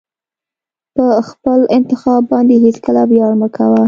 [0.95, 3.79] په خپل انتخاب باندې هېڅکله ویاړ مه کوه.